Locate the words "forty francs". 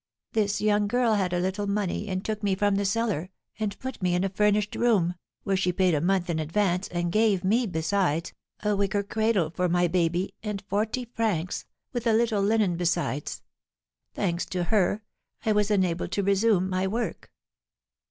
10.67-11.65